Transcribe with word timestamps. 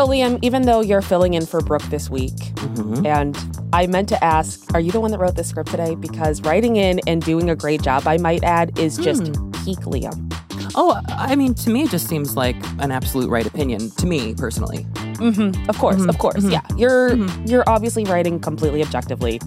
So, 0.00 0.06
Liam, 0.06 0.38
even 0.40 0.62
though 0.62 0.80
you're 0.80 1.02
filling 1.02 1.34
in 1.34 1.44
for 1.44 1.60
Brooke 1.60 1.82
this 1.90 2.08
week, 2.08 2.34
Mhm. 2.34 3.04
and 3.06 3.38
I 3.74 3.86
meant 3.86 4.08
to 4.08 4.24
ask, 4.24 4.72
are 4.72 4.80
you 4.80 4.90
the 4.92 4.98
one 4.98 5.10
that 5.10 5.18
wrote 5.20 5.36
this 5.36 5.48
script 5.48 5.70
today? 5.70 5.94
Because 5.94 6.40
writing 6.40 6.76
in 6.76 7.02
and 7.06 7.22
doing 7.22 7.50
a 7.50 7.54
great 7.54 7.82
job, 7.82 8.06
I 8.06 8.16
might 8.16 8.42
add, 8.42 8.78
is 8.78 8.96
just 8.96 9.24
peak 9.62 9.80
Liam. 9.80 10.32
Oh, 10.74 10.98
I 11.10 11.36
mean, 11.36 11.52
to 11.52 11.68
me, 11.68 11.82
it 11.82 11.90
just 11.90 12.08
seems 12.08 12.34
like 12.34 12.56
an 12.78 12.90
absolute 12.90 13.28
right 13.28 13.44
opinion. 13.46 13.90
To 13.98 14.06
me, 14.06 14.32
personally. 14.32 14.86
Mm-hmm. 15.18 15.68
Of 15.68 15.76
course, 15.76 16.02
of 16.02 16.16
course. 16.16 16.44
Yeah, 16.44 16.62
you're 16.78 17.16
you're 17.44 17.64
obviously 17.66 18.04
writing 18.04 18.40
completely 18.40 18.80
objectively. 18.82 19.38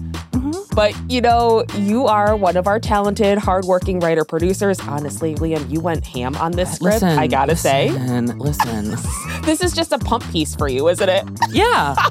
But 0.74 0.94
you 1.10 1.20
know, 1.20 1.64
you 1.76 2.06
are 2.06 2.36
one 2.36 2.56
of 2.56 2.66
our 2.66 2.80
talented, 2.80 3.38
hardworking 3.38 4.00
writer 4.00 4.24
producers. 4.24 4.80
Honestly, 4.80 5.34
Liam, 5.36 5.70
you 5.70 5.80
went 5.80 6.04
ham 6.04 6.34
on 6.36 6.52
this 6.52 6.74
script. 6.74 7.02
Listen, 7.02 7.18
I 7.18 7.26
gotta 7.26 7.56
say, 7.56 7.90
listen, 7.90 8.38
Listen. 8.38 8.90
this 9.42 9.62
is 9.62 9.72
just 9.72 9.92
a 9.92 9.98
pump 9.98 10.28
piece 10.30 10.54
for 10.54 10.68
you, 10.68 10.88
isn't 10.88 11.08
it? 11.08 11.24
yeah. 11.50 11.94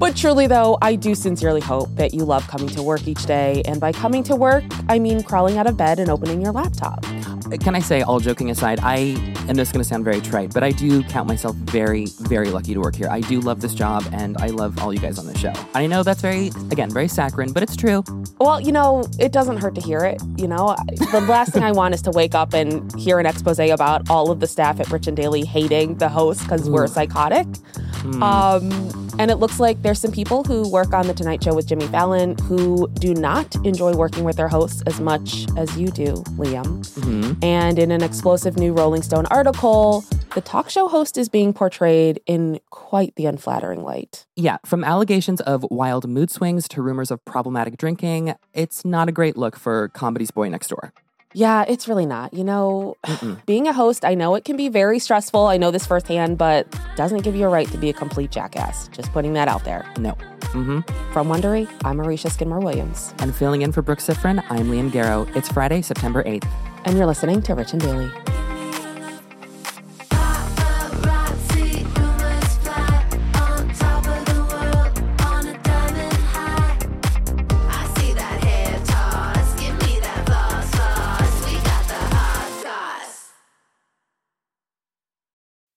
But 0.00 0.16
truly, 0.16 0.46
though, 0.46 0.78
I 0.80 0.94
do 0.96 1.14
sincerely 1.14 1.60
hope 1.60 1.94
that 1.96 2.14
you 2.14 2.24
love 2.24 2.48
coming 2.48 2.68
to 2.70 2.82
work 2.82 3.06
each 3.06 3.26
day. 3.26 3.60
And 3.66 3.78
by 3.78 3.92
coming 3.92 4.22
to 4.24 4.34
work, 4.34 4.64
I 4.88 4.98
mean 4.98 5.22
crawling 5.22 5.58
out 5.58 5.66
of 5.66 5.76
bed 5.76 5.98
and 5.98 6.08
opening 6.08 6.40
your 6.40 6.52
laptop. 6.52 7.04
Can 7.58 7.74
I 7.74 7.80
say, 7.80 8.02
all 8.02 8.20
joking 8.20 8.50
aside, 8.50 8.78
I 8.82 9.16
am 9.48 9.56
just 9.56 9.72
going 9.72 9.82
to 9.82 9.88
sound 9.88 10.04
very 10.04 10.20
trite, 10.20 10.54
but 10.54 10.62
I 10.62 10.70
do 10.70 11.02
count 11.04 11.26
myself 11.28 11.56
very, 11.56 12.06
very 12.20 12.50
lucky 12.50 12.74
to 12.74 12.80
work 12.80 12.94
here. 12.94 13.08
I 13.08 13.20
do 13.20 13.40
love 13.40 13.60
this 13.60 13.74
job, 13.74 14.04
and 14.12 14.36
I 14.38 14.48
love 14.48 14.78
all 14.78 14.92
you 14.92 15.00
guys 15.00 15.18
on 15.18 15.26
the 15.26 15.36
show. 15.36 15.52
I 15.74 15.86
know 15.86 16.02
that's 16.02 16.20
very, 16.20 16.48
again, 16.70 16.90
very 16.90 17.08
saccharine, 17.08 17.52
but 17.52 17.62
it's 17.62 17.76
true. 17.76 18.04
Well, 18.38 18.60
you 18.60 18.72
know, 18.72 19.04
it 19.18 19.32
doesn't 19.32 19.58
hurt 19.58 19.74
to 19.74 19.80
hear 19.80 20.04
it. 20.04 20.22
You 20.36 20.48
know, 20.48 20.76
the 21.10 21.24
last 21.28 21.52
thing 21.52 21.62
I 21.62 21.72
want 21.72 21.94
is 21.94 22.02
to 22.02 22.10
wake 22.10 22.34
up 22.34 22.54
and 22.54 22.94
hear 22.94 23.18
an 23.18 23.26
expose 23.26 23.58
about 23.58 24.08
all 24.08 24.30
of 24.30 24.40
the 24.40 24.46
staff 24.46 24.80
at 24.80 24.90
Rich 24.90 25.06
and 25.06 25.16
Daily 25.16 25.44
hating 25.44 25.96
the 25.96 26.08
host 26.08 26.42
because 26.42 26.70
we're 26.70 26.86
psychotic. 26.86 27.46
Um, 28.22 28.70
and 29.18 29.30
it 29.30 29.36
looks 29.36 29.60
like 29.60 29.82
there's 29.82 30.00
some 30.00 30.12
people 30.12 30.44
who 30.44 30.68
work 30.70 30.92
on 30.92 31.06
The 31.06 31.14
Tonight 31.14 31.44
Show 31.44 31.54
with 31.54 31.66
Jimmy 31.66 31.86
Fallon 31.88 32.38
who 32.38 32.88
do 32.94 33.14
not 33.14 33.54
enjoy 33.66 33.94
working 33.94 34.24
with 34.24 34.36
their 34.36 34.48
hosts 34.48 34.82
as 34.86 35.00
much 35.00 35.46
as 35.56 35.76
you 35.76 35.88
do, 35.88 36.14
Liam. 36.38 36.86
And 37.42 37.78
in 37.78 37.90
an 37.90 38.02
explosive 38.02 38.56
new 38.56 38.72
Rolling 38.72 39.02
Stone 39.02 39.26
article, 39.26 40.04
the 40.34 40.40
talk 40.40 40.70
show 40.70 40.88
host 40.88 41.18
is 41.18 41.28
being 41.28 41.52
portrayed 41.52 42.20
in 42.26 42.60
quite 42.70 43.14
the 43.16 43.26
unflattering 43.26 43.82
light. 43.82 44.26
Yeah, 44.36 44.58
from 44.64 44.84
allegations 44.84 45.40
of 45.40 45.66
wild 45.70 46.08
mood 46.08 46.30
swings 46.30 46.68
to 46.68 46.82
rumors 46.82 47.10
of 47.10 47.24
problematic 47.24 47.76
drinking, 47.76 48.34
it's 48.54 48.84
not 48.84 49.08
a 49.08 49.12
great 49.12 49.36
look 49.36 49.56
for 49.56 49.88
comedy's 49.88 50.30
boy 50.30 50.48
next 50.48 50.68
door. 50.68 50.92
Yeah, 51.32 51.64
it's 51.68 51.86
really 51.86 52.06
not. 52.06 52.34
You 52.34 52.42
know, 52.44 52.96
being 53.46 53.68
a 53.68 53.72
host, 53.72 54.04
I 54.04 54.14
know 54.14 54.34
it 54.34 54.44
can 54.44 54.56
be 54.56 54.68
very 54.68 54.98
stressful. 54.98 55.46
I 55.46 55.56
know 55.58 55.70
this 55.70 55.86
firsthand, 55.86 56.38
but 56.38 56.66
doesn't 56.96 57.20
give 57.22 57.36
you 57.36 57.46
a 57.46 57.48
right 57.48 57.68
to 57.68 57.78
be 57.78 57.88
a 57.88 57.92
complete 57.92 58.30
jackass. 58.32 58.88
Just 58.88 59.12
putting 59.12 59.32
that 59.34 59.46
out 59.46 59.64
there. 59.64 59.86
No. 59.98 60.12
hmm 60.52 60.80
From 61.12 61.28
Wondery, 61.28 61.68
I'm 61.84 61.98
Aricia 61.98 62.30
Skidmore 62.30 62.58
Williams, 62.60 63.14
And 63.20 63.34
filling 63.34 63.62
in 63.62 63.70
for 63.70 63.80
Brooke 63.82 64.00
Siffrinn, 64.00 64.42
I'm 64.50 64.66
Liam 64.70 64.90
Garrow. 64.90 65.28
It's 65.36 65.48
Friday, 65.48 65.82
September 65.82 66.24
8th. 66.24 66.48
and 66.84 66.96
you're 66.96 67.06
listening 67.06 67.42
to 67.42 67.54
Rich 67.54 67.72
and 67.74 67.80
Daily. 67.82 68.10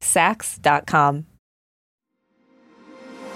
Saks.com. 0.00 1.26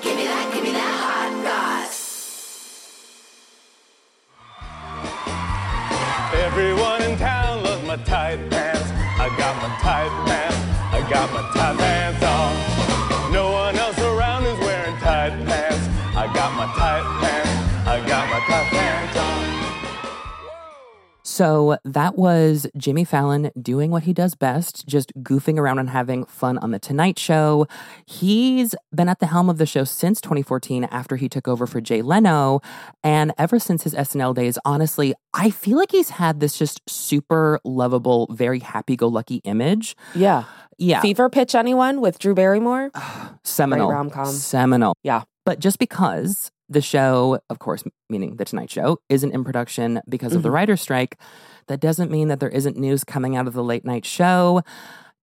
Give 0.03 0.17
me 0.17 0.25
that, 0.25 0.53
give 0.53 0.65
me 0.65 0.73
that 0.73 0.95
hot 1.01 1.33
sauce. 1.45 2.91
Everyone 6.35 7.03
in 7.03 7.19
town 7.19 7.63
loves 7.63 7.87
my 7.87 7.97
tight 8.05 8.51
pants. 8.51 8.91
I 9.19 9.29
got 9.39 9.57
my 9.63 9.69
tight 9.81 10.11
pants. 10.27 10.57
I 10.93 11.01
got 11.11 11.33
my 11.33 11.43
tight 11.55 11.79
pants 11.79 12.25
on. 12.25 12.74
So 21.35 21.79
that 21.85 22.17
was 22.17 22.69
Jimmy 22.77 23.03
Fallon 23.03 23.51
doing 23.61 23.91
what 23.91 24.05
he 24.05 24.13
does 24.13 24.37
best, 24.37 24.87
just 24.87 25.13
goofing 25.21 25.59
around 25.59 25.81
and 25.81 25.91
having 25.91 26.27
fun 26.27 26.59
on 26.59 26.71
The 26.71 26.79
Tonight 26.79 27.19
Show. 27.19 27.67
He's 28.07 28.77
been 28.95 29.09
at 29.09 29.19
the 29.19 29.27
helm 29.27 29.51
of 29.51 29.59
the 29.59 29.67
show 29.67 29.83
since 29.83 30.21
2014 30.21 30.85
after 30.85 31.17
he 31.17 31.29
took 31.29 31.49
over 31.49 31.67
for 31.67 31.81
Jay 31.81 32.03
Leno. 32.03 32.61
And 33.03 33.33
ever 33.37 33.59
since 33.59 33.83
his 33.83 33.97
SNL 33.97 34.33
days, 34.37 34.59
honestly, 34.65 35.13
I 35.35 35.51
feel 35.51 35.77
like 35.77 35.91
he's 35.91 36.11
had 36.11 36.39
this 36.39 36.57
just 36.57 36.81
super 36.89 37.59
lovable, 37.65 38.29
very 38.31 38.61
happy 38.61 38.95
go 38.95 39.09
lucky 39.09 39.41
image. 39.43 39.97
Yeah. 40.15 40.45
Yeah. 40.79 41.01
Fever 41.01 41.29
Pitch, 41.31 41.57
anyone 41.57 42.01
with 42.01 42.21
Drew 42.21 42.37
Barrymore? 42.37 42.93
seminal. 43.43 43.91
rom-com. 43.91 44.27
Seminal. 44.27 44.95
Yeah. 45.03 45.23
But 45.45 45.59
just 45.59 45.81
because 45.81 46.53
the 46.69 46.81
show, 46.81 47.39
of 47.51 47.59
course, 47.59 47.85
meaning 48.09 48.37
The 48.37 48.45
Tonight 48.45 48.71
Show, 48.71 48.99
isn't 49.09 49.33
in 49.33 49.45
production 49.45 50.01
because 50.09 50.35
of 50.35 50.43
the 50.43 50.49
Mm-hmm. 50.49 50.55
writer's 50.55 50.81
strike, 50.81 51.19
that 51.69 51.81
doesn't 51.81 52.11
mean 52.11 52.29
that 52.29 52.41
there 52.41 52.49
isn't 52.49 52.77
news 52.77 53.05
coming 53.05 53.37
out 53.37 53.47
of 53.47 53.53
the 53.55 53.63
late 53.65 53.85
night 53.85 54.05
show. 54.05 54.63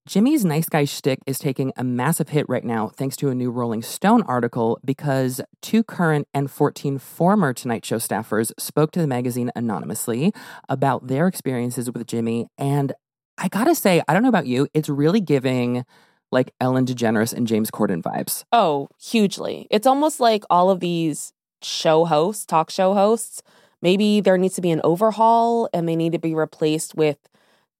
Jimmy's 0.07 0.43
nice 0.43 0.67
guy 0.67 0.85
shtick 0.85 1.19
is 1.27 1.38
taking 1.38 1.71
a 1.77 1.83
massive 1.83 2.29
hit 2.29 2.47
right 2.49 2.63
now 2.63 2.88
thanks 2.88 3.15
to 3.17 3.29
a 3.29 3.35
new 3.35 3.51
Rolling 3.51 3.83
Stone 3.83 4.23
article 4.23 4.79
because 4.83 5.39
two 5.61 5.83
current 5.83 6.27
and 6.33 6.49
14 6.49 6.97
former 6.97 7.53
Tonight 7.53 7.85
Show 7.85 7.97
staffers 7.97 8.51
spoke 8.57 8.91
to 8.93 8.99
the 8.99 9.07
magazine 9.07 9.51
anonymously 9.55 10.33
about 10.67 11.05
their 11.07 11.27
experiences 11.27 11.91
with 11.91 12.07
Jimmy. 12.07 12.47
And 12.57 12.93
I 13.38 13.47
gotta 13.47 13.75
say, 13.75 14.01
I 14.07 14.13
don't 14.13 14.23
know 14.23 14.29
about 14.29 14.47
you, 14.47 14.67
it's 14.73 14.89
really 14.89 15.21
giving 15.21 15.83
like 16.31 16.53
Ellen 16.61 16.85
DeGeneres 16.85 17.33
and 17.33 17.45
James 17.47 17.69
Corden 17.71 18.01
vibes. 18.01 18.43
Oh, 18.51 18.87
hugely. 18.99 19.67
It's 19.69 19.85
almost 19.87 20.19
like 20.19 20.43
all 20.49 20.69
of 20.69 20.79
these 20.79 21.33
show 21.61 22.05
hosts, 22.05 22.45
talk 22.45 22.69
show 22.69 22.93
hosts, 22.93 23.43
maybe 23.81 24.21
there 24.21 24.37
needs 24.37 24.55
to 24.55 24.61
be 24.61 24.71
an 24.71 24.81
overhaul 24.83 25.69
and 25.73 25.87
they 25.87 25.95
need 25.95 26.11
to 26.13 26.19
be 26.19 26.33
replaced 26.33 26.95
with 26.95 27.17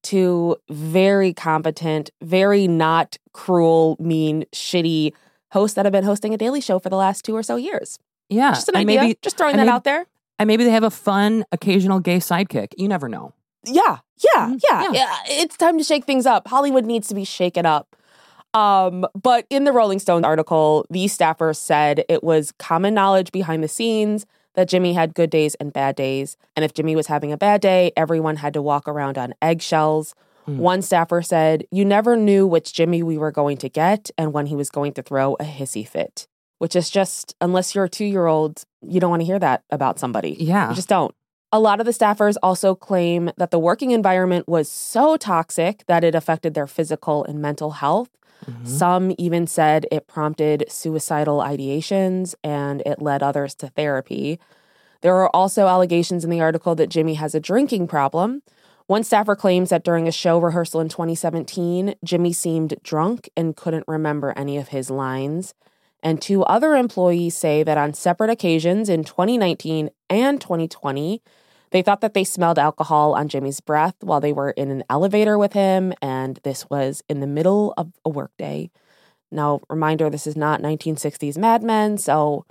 two 0.04 0.56
very 0.70 1.34
competent, 1.34 2.10
very 2.22 2.68
not 2.68 3.18
cruel, 3.34 3.96
mean, 4.00 4.46
shitty 4.52 5.14
hosts 5.52 5.76
that 5.76 5.86
have 5.86 5.92
been 5.92 6.04
hosting 6.04 6.34
a 6.34 6.38
daily 6.38 6.62
show 6.62 6.80
for 6.80 6.90
the 6.90 6.96
last 6.96 7.24
two 7.24 7.36
or 7.36 7.44
so 7.44 7.56
years. 7.56 8.00
Yeah. 8.30 8.52
Just 8.52 8.70
an 8.70 8.76
idea. 8.78 9.02
Maybe, 9.02 9.18
just 9.22 9.38
throwing 9.38 9.56
that 9.58 9.64
maybe- 9.64 9.70
out 9.74 9.84
there. 9.84 10.06
and 10.40 10.48
maybe 10.48 10.64
they 10.64 10.72
have 10.72 10.84
a 10.84 10.90
fun 10.90 11.46
occasional 11.52 12.00
gay 12.00 12.18
sidekick. 12.18 12.74
You 12.78 12.88
never 12.88 13.08
know. 13.08 13.34
Yeah, 13.64 14.00
Yeah, 14.36 14.48
Mhm. 14.50 14.60
yeah, 14.70 14.82
Yeah. 14.84 14.92
yeah. 14.94 15.16
It's 15.28 15.56
time 15.58 15.78
to 15.80 15.84
shake 15.84 16.06
things 16.06 16.26
up. 16.28 16.48
Hollywood 16.48 16.86
needs 16.86 17.08
to 17.10 17.16
be 17.16 17.24
shaken 17.24 17.66
up. 17.66 17.96
Um, 18.54 19.06
but 19.22 19.46
in 19.50 19.64
the 19.64 19.72
Rolling 19.72 20.00
Stone 20.00 20.26
article, 20.26 20.86
these 20.90 21.18
staffers 21.18 21.58
said 21.58 22.04
it 22.10 22.24
was 22.24 22.52
common 22.54 22.94
knowledge 22.94 23.32
behind 23.32 23.64
the 23.64 23.68
scenes 23.68 24.26
that 24.56 24.68
Jimmy 24.68 24.94
had 24.94 25.14
good 25.14 25.30
days 25.30 25.56
and 25.56 25.72
bad 25.72 25.96
days. 25.96 26.38
And 26.56 26.66
if 26.66 26.74
Jimmy 26.74 26.96
was 26.96 27.08
having 27.08 27.32
a 27.32 27.38
bad 27.38 27.62
day, 27.62 27.92
everyone 27.96 28.38
had 28.38 28.54
to 28.54 28.62
walk 28.62 28.88
around 28.88 29.18
on 29.18 29.34
eggshells. 29.42 30.14
Hmm. 30.46 30.58
One 30.58 30.82
staffer 30.82 31.22
said, 31.22 31.66
You 31.72 31.86
never 31.86 32.16
knew 32.16 32.46
which 32.46 32.74
Jimmy 32.74 33.04
we 33.04 33.18
were 33.18 33.32
going 33.32 33.58
to 33.58 33.70
get 33.70 34.12
and 34.18 34.34
when 34.34 34.48
he 34.48 34.56
was 34.56 34.70
going 34.70 34.94
to 34.94 35.02
throw 35.02 35.36
a 35.36 35.46
hissy 35.46 35.88
fit, 35.88 36.28
which 36.58 36.76
is 36.76 36.90
just, 36.90 37.36
unless 37.40 37.74
you're 37.74 37.86
a 37.86 37.90
two 37.90 38.06
year 38.06 38.26
old, 38.26 38.64
you 38.82 39.00
don't 39.00 39.12
want 39.12 39.22
to 39.22 39.26
hear 39.26 39.40
that 39.40 39.64
about 39.70 40.00
somebody. 40.00 40.36
Yeah. 40.40 40.70
You 40.70 40.76
just 40.76 40.90
don't. 40.90 41.16
A 41.54 41.60
lot 41.60 41.82
of 41.82 41.86
the 41.86 41.92
staffers 41.92 42.38
also 42.42 42.76
claim 42.76 43.30
that 43.36 43.52
the 43.52 43.60
working 43.60 43.92
environment 43.92 44.48
was 44.48 44.70
so 44.70 45.18
toxic 45.18 45.84
that 45.88 46.04
it 46.04 46.16
affected 46.16 46.54
their 46.54 46.68
physical 46.68 47.26
and 47.26 47.42
mental 47.42 47.72
health. 47.72 48.10
Mhm. 48.48 48.68
Some 48.68 49.16
even 49.18 49.48
said 49.48 49.86
it 49.92 50.08
prompted 50.08 50.66
suicidal 50.68 51.40
ideations 51.40 52.36
and 52.44 52.82
it 52.86 53.02
led 53.02 53.24
others 53.24 53.56
to 53.56 53.68
therapy. 53.68 54.40
There 55.02 55.16
are 55.18 55.30
also 55.36 55.68
allegations 55.68 56.24
in 56.24 56.30
the 56.30 56.42
article 56.42 56.76
that 56.76 56.90
Jimmy 56.90 57.16
has 57.16 57.34
a 57.34 57.40
drinking 57.40 57.88
problem. 57.88 58.42
One 58.88 59.04
staffer 59.04 59.36
claims 59.36 59.70
that 59.70 59.84
during 59.84 60.08
a 60.08 60.12
show 60.12 60.38
rehearsal 60.38 60.82
in 60.82 60.90
2017, 60.90 61.96
Jimmy 62.04 62.34
seemed 62.34 62.76
drunk 62.84 63.30
and 63.38 63.56
couldn't 63.56 63.86
remember 63.88 64.34
any 64.36 64.58
of 64.58 64.70
his 64.70 64.90
lines. 64.90 65.54
And 66.04 66.22
two 66.22 66.44
other 66.44 66.76
employees 66.76 67.38
say 67.38 67.64
that 67.64 67.78
on 67.78 67.94
separate 67.94 68.30
occasions 68.30 68.90
in 68.90 69.04
2019 69.04 69.92
and 70.10 70.42
2020, 70.42 71.22
they 71.72 71.82
thought 71.82 72.02
that 72.02 72.14
they 72.14 72.24
smelled 72.24 72.60
alcohol 72.60 73.14
on 73.14 73.28
Jimmy's 73.28 73.60
breath 73.60 73.96
while 74.02 74.20
they 74.20 74.34
were 74.34 74.52
in 74.52 74.70
an 74.70 74.84
elevator 74.90 75.38
with 75.38 75.54
him, 75.54 75.94
and 76.02 76.40
this 76.44 76.70
was 76.70 77.02
in 77.10 77.20
the 77.20 77.28
middle 77.28 77.74
of 77.78 77.92
a 78.06 78.10
workday. 78.10 78.70
Now, 79.32 79.62
reminder 79.70 80.10
this 80.10 80.28
is 80.28 80.36
not 80.36 80.62
1960s 80.62 81.38
Mad 81.38 81.64
Men, 81.64 81.98
so 81.98 82.46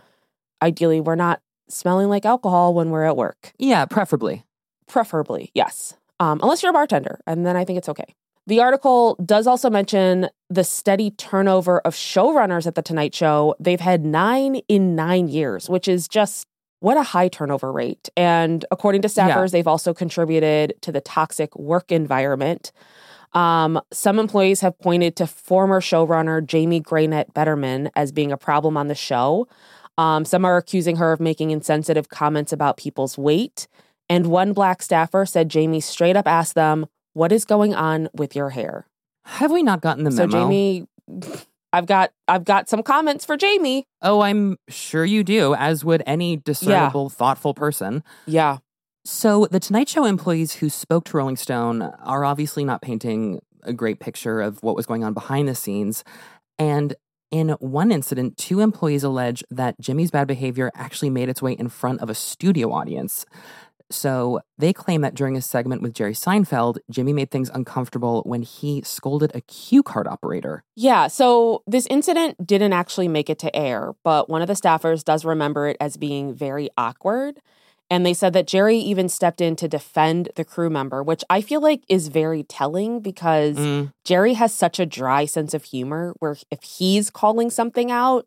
ideally, 0.63 1.01
we're 1.01 1.15
not 1.15 1.43
smelling 1.69 2.09
like 2.09 2.25
alcohol 2.25 2.75
when 2.75 2.91
we're 2.91 3.05
at 3.05 3.17
work. 3.17 3.53
Yeah, 3.59 3.85
preferably. 3.85 4.45
Preferably, 4.89 5.51
yes. 5.55 5.95
Um, 6.19 6.41
unless 6.43 6.63
you're 6.63 6.71
a 6.71 6.75
bartender, 6.75 7.21
and 7.27 7.47
then 7.47 7.57
I 7.57 7.65
think 7.65 7.79
it's 7.79 7.89
okay. 7.89 8.15
The 8.47 8.61
article 8.61 9.17
does 9.25 9.47
also 9.47 9.71
mention 9.71 10.29
the 10.49 10.65
steady 10.65 11.11
turnover 11.13 11.79
of 11.81 11.95
showrunners 11.95 12.67
at 12.67 12.75
The 12.75 12.83
Tonight 12.83 13.15
Show. 13.15 13.55
They've 13.61 13.81
had 13.81 14.05
nine 14.05 14.57
in 14.67 14.97
nine 14.97 15.29
years, 15.29 15.69
which 15.69 15.87
is 15.87 16.09
just 16.09 16.47
what 16.81 16.97
a 16.97 17.03
high 17.03 17.29
turnover 17.29 17.71
rate. 17.73 18.09
And 18.17 18.65
according 18.71 19.03
to 19.03 19.09
staffers, 19.09 19.47
Yeah. 19.49 19.53
they've 19.53 19.67
also 19.67 19.94
contributed 19.94 20.75
to 20.82 20.93
the 20.93 21.00
toxic 21.00 21.55
work 21.56 21.93
environment. 21.93 22.73
Um, 23.32 23.81
some 23.93 24.19
employees 24.19 24.61
have 24.61 24.77
pointed 24.81 25.15
to 25.17 25.27
former 25.27 25.81
showrunner 25.81 26.44
Jamie 26.44 26.81
Granet 26.81 27.32
Bederman 27.32 27.91
as 27.94 28.11
being 28.11 28.32
a 28.32 28.37
problem 28.37 28.77
on 28.77 28.88
the 28.88 28.94
show. 28.94 29.47
Um, 29.99 30.25
some 30.25 30.44
are 30.44 30.56
accusing 30.56 30.97
her 30.97 31.12
of 31.12 31.21
making 31.21 31.50
insensitive 31.50 32.09
comments 32.09 32.53
about 32.53 32.77
people's 32.77 33.17
weight. 33.17 33.69
And 34.09 34.26
one 34.26 34.53
black 34.53 34.83
staffer 34.83 35.25
said 35.26 35.49
Jamie 35.49 35.81
straight 35.81 36.17
up 36.17 36.26
asked 36.26 36.55
them, 36.56 36.87
What 37.12 37.31
is 37.31 37.44
going 37.44 37.75
on 37.75 38.09
with 38.15 38.35
your 38.35 38.50
hair? 38.50 38.87
Have 39.25 39.53
we 39.53 39.62
not 39.62 39.81
gotten 39.81 40.03
the 40.05 40.11
memo? 40.11 40.29
So? 40.31 40.38
Jamie, 40.38 40.87
I've 41.73 41.87
got 41.87 42.13
I've 42.29 42.45
got 42.45 42.69
some 42.69 42.83
comments 42.83 43.25
for 43.25 43.37
Jamie. 43.37 43.87
oh, 44.03 44.21
I'm 44.21 44.57
sure 44.69 45.05
you 45.05 45.23
do, 45.23 45.55
as 45.55 45.85
would 45.85 46.03
any 46.07 46.37
discernible, 46.37 47.09
thoughtful 47.11 47.55
person. 47.55 48.03
Yeah. 48.27 48.59
So, 49.05 49.47
the 49.51 49.61
Tonight 49.61 49.89
Show 49.89 50.05
employees 50.05 50.55
who 50.55 50.69
spoke 50.69 51.05
to 51.07 51.17
Rolling 51.17 51.37
Stone 51.37 51.83
are 51.83 52.25
obviously 52.25 52.65
not 52.65 52.83
painting 52.83 53.41
a 53.63 53.73
great 53.73 53.99
picture 53.99 54.41
of 54.41 54.63
what 54.63 54.77
was 54.77 54.87
going 54.87 55.05
on 55.05 55.15
behind 55.15 55.49
the 55.49 55.55
scenes. 55.55 56.05
And 56.59 56.95
in 57.31 57.51
one 57.61 57.93
incident, 57.93 58.37
two 58.37 58.61
employees 58.61 59.05
allege 59.05 59.43
that 59.51 59.79
Jimmy's 59.81 60.11
bad 60.11 60.27
behavior 60.27 60.71
actually 60.75 61.11
made 61.11 61.29
its 61.29 61.41
way 61.41 61.53
in 61.53 61.69
front 61.69 62.01
of 62.01 62.11
a 62.11 62.15
studio 62.15 62.73
audience. 62.73 63.25
So, 63.91 64.41
they 64.59 64.73
claim 64.73 65.01
that 65.01 65.15
during 65.15 65.37
a 65.37 65.43
segment 65.43 65.83
with 65.83 65.95
Jerry 65.95 66.13
Seinfeld, 66.15 66.79
Jimmy 66.91 67.13
made 67.13 67.31
things 67.31 67.51
uncomfortable 67.53 68.23
when 68.25 68.43
he 68.43 68.83
scolded 68.83 69.33
a 69.35 69.41
cue 69.41 69.83
card 69.83 70.07
operator. 70.07 70.63
Yeah, 70.77 71.09
so 71.09 71.63
this 71.67 71.87
incident 71.91 72.47
didn't 72.47 72.73
actually 72.73 73.09
make 73.09 73.29
it 73.29 73.39
to 73.41 73.55
air, 73.55 73.95
but 74.05 74.29
one 74.29 74.43
of 74.43 74.49
the 74.49 74.55
staffers 74.55 75.03
does 75.05 75.25
remember 75.25 75.67
it 75.67 75.77
as 75.81 75.97
being 75.97 76.33
very 76.35 76.69
awkward. 76.77 77.41
And 77.93 78.07
they 78.07 78.15
said 78.15 78.33
that 78.35 78.47
Jerry 78.47 78.77
even 78.79 79.09
stepped 79.09 79.41
in 79.41 79.57
to 79.57 79.67
defend 79.67 80.29
the 80.37 80.45
crew 80.45 80.71
member, 80.71 81.03
which 81.03 81.25
I 81.29 81.41
feel 81.41 81.61
like 81.61 81.83
is 81.89 82.07
very 82.07 82.45
telling 82.45 83.01
because 83.01 83.57
Mm, 83.59 83.93
Jerry 84.05 84.35
has 84.35 84.55
such 84.55 84.79
a 84.79 84.87
dry 84.87 85.25
sense 85.25 85.55
of 85.55 85.65
humor 85.65 86.15
where 86.21 86.37
if 86.53 86.63
he's 86.63 87.11
calling 87.11 87.51
something 87.51 87.91
out, 87.91 88.27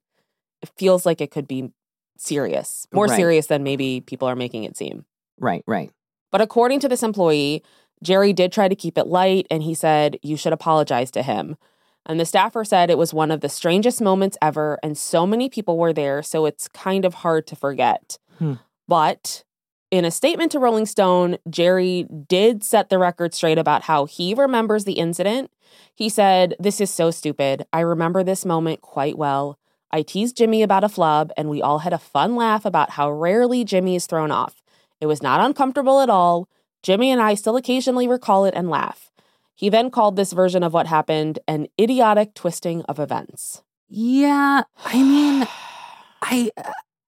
it 0.62 0.70
feels 0.78 1.06
like 1.06 1.22
it 1.22 1.32
could 1.32 1.48
be 1.48 1.72
serious, 2.18 2.88
more 2.94 3.08
Right. 3.08 3.16
serious 3.16 3.48
than 3.48 3.64
maybe 3.64 4.02
people 4.02 4.28
are 4.28 4.36
making 4.36 4.66
it 4.66 4.76
seem. 4.76 5.06
Right, 5.44 5.64
right. 5.68 5.92
But 6.32 6.42
according 6.42 6.80
to 6.80 6.90
this 6.90 7.04
employee, 7.04 7.64
Jerry 8.02 8.34
did 8.34 8.52
try 8.52 8.68
to 8.68 8.76
keep 8.76 8.98
it 8.98 9.08
light 9.08 9.48
and 9.52 9.64
he 9.64 9.74
said, 9.74 10.18
You 10.24 10.38
should 10.38 10.54
apologize 10.54 11.12
to 11.12 11.24
him. 11.24 11.58
And 12.06 12.20
the 12.20 12.26
staffer 12.26 12.66
said 12.66 12.90
it 12.90 12.98
was 12.98 13.14
one 13.14 13.32
of 13.32 13.42
the 13.42 13.50
strangest 13.50 14.02
moments 14.02 14.38
ever, 14.42 14.78
and 14.84 14.98
so 14.98 15.26
many 15.26 15.50
people 15.50 15.78
were 15.78 15.94
there, 15.94 16.22
so 16.22 16.46
it's 16.46 16.68
kind 16.68 17.06
of 17.06 17.14
hard 17.16 17.48
to 17.48 17.56
forget. 17.56 18.18
Hmm. 18.40 18.56
But 18.88 19.46
in 19.90 20.04
a 20.04 20.12
statement 20.12 20.52
to 20.52 20.60
Rolling 20.60 20.86
Stone, 20.86 21.38
Jerry 21.50 22.06
did 22.28 22.64
set 22.64 22.90
the 22.90 22.98
record 22.98 23.34
straight 23.34 23.58
about 23.58 23.84
how 23.84 24.06
he 24.06 24.34
remembers 24.34 24.84
the 24.84 24.94
incident. 24.94 25.52
He 25.96 26.10
said, 26.10 26.56
This 26.60 26.82
is 26.82 26.90
so 26.90 27.12
stupid. 27.12 27.66
I 27.72 27.82
remember 27.82 28.24
this 28.24 28.44
moment 28.44 28.82
quite 28.82 29.18
well. 29.18 29.58
I 29.92 30.02
teased 30.02 30.36
Jimmy 30.36 30.64
about 30.64 30.84
a 30.84 30.90
flub, 30.90 31.32
and 31.38 31.48
we 31.48 31.62
all 31.62 31.80
had 31.80 31.94
a 31.94 32.00
fun 32.00 32.36
laugh 32.36 32.66
about 32.66 32.90
how 32.92 33.12
rarely 33.12 33.64
Jimmy 33.64 33.96
is 33.96 34.08
thrown 34.08 34.32
off. 34.32 34.63
It 35.02 35.06
was 35.08 35.22
not 35.22 35.42
uncomfortable 35.42 36.00
at 36.02 36.10
all. 36.10 36.48
Jimmy 36.82 37.12
and 37.12 37.22
I 37.22 37.36
still 37.36 37.56
occasionally 37.56 38.08
recall 38.08 38.46
it 38.46 38.54
and 38.56 38.70
laugh. 38.70 39.10
He 39.56 39.70
then 39.70 39.90
called 39.92 40.16
this 40.16 40.34
version 40.34 40.64
of 40.64 40.74
what 40.74 40.88
happened 40.88 41.40
an 41.48 41.68
idiotic 41.80 42.34
twisting 42.34 42.82
of 42.84 43.00
events. 43.00 43.64
Yeah, 43.88 44.64
I 44.84 45.04
mean, 45.04 45.48
I 46.22 46.52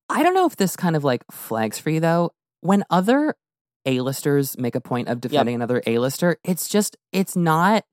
I 0.09 0.23
don't 0.23 0.33
know 0.33 0.45
if 0.45 0.55
this 0.55 0.75
kind 0.75 0.95
of 0.95 1.03
like 1.03 1.23
flags 1.31 1.79
for 1.79 1.89
you 1.89 1.99
though. 1.99 2.31
When 2.61 2.83
other 2.89 3.35
A-listers 3.85 4.57
make 4.57 4.75
a 4.75 4.81
point 4.81 5.07
of 5.07 5.21
defending 5.21 5.55
another 5.55 5.81
A-lister, 5.85 6.37
it's 6.43 6.69
just 6.69 6.97
it's 7.11 7.35
not 7.35 7.83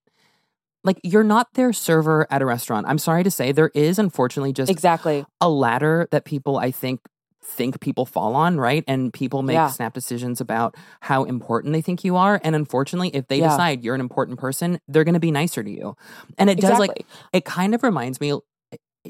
like 0.84 1.00
you're 1.04 1.24
not 1.24 1.48
their 1.54 1.72
server 1.72 2.26
at 2.30 2.42
a 2.42 2.46
restaurant. 2.46 2.86
I'm 2.88 2.98
sorry 2.98 3.22
to 3.22 3.30
say 3.30 3.52
there 3.52 3.70
is 3.74 3.98
unfortunately 3.98 4.52
just 4.52 4.70
Exactly. 4.70 5.24
a 5.40 5.48
ladder 5.48 6.08
that 6.10 6.24
people 6.24 6.58
I 6.58 6.70
think 6.70 7.00
think 7.44 7.80
people 7.80 8.06
fall 8.06 8.34
on, 8.36 8.56
right? 8.58 8.84
And 8.86 9.12
people 9.12 9.42
make 9.42 9.54
Yeah. 9.54 9.66
snap 9.68 9.94
decisions 9.94 10.40
about 10.40 10.76
how 11.00 11.24
important 11.24 11.72
they 11.72 11.80
think 11.82 12.04
you 12.04 12.16
are. 12.16 12.40
And 12.44 12.54
unfortunately, 12.54 13.08
if 13.10 13.26
they 13.28 13.38
Yeah. 13.38 13.48
decide 13.48 13.82
you're 13.84 13.94
an 13.94 14.00
important 14.00 14.38
person, 14.38 14.78
they're 14.88 15.04
going 15.04 15.14
to 15.14 15.20
be 15.20 15.30
nicer 15.32 15.62
to 15.62 15.70
you. 15.70 15.96
And 16.38 16.48
it 16.48 16.60
does 16.60 16.78
like 16.78 17.06
it 17.32 17.44
kind 17.44 17.74
of 17.74 17.82
reminds 17.82 18.20
me 18.20 18.38